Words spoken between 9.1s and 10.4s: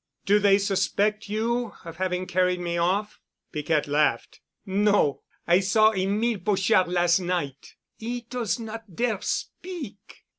speak.